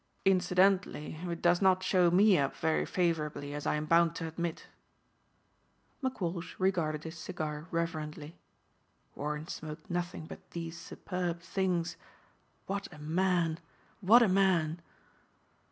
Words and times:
"Incidentally 0.25 1.15
it 1.29 1.41
does 1.43 1.61
not 1.61 1.83
show 1.83 2.09
me 2.09 2.35
up 2.35 2.55
very 2.55 2.87
favorably 2.87 3.53
as 3.53 3.67
I'm 3.67 3.85
bound 3.85 4.15
to 4.15 4.25
admit." 4.27 4.65
McWalsh 6.03 6.55
regarded 6.57 7.03
his 7.03 7.15
cigar 7.19 7.67
reverently. 7.69 8.35
Warren 9.13 9.45
smoked 9.47 9.91
nothing 9.91 10.25
but 10.25 10.49
these 10.49 10.75
superb 10.75 11.39
things. 11.41 11.97
What 12.65 12.91
a 12.91 12.97
man! 12.97 13.59
What 13.99 14.23
a 14.23 14.27
man! 14.27 14.81